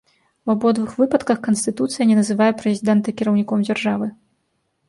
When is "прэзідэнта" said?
2.63-3.15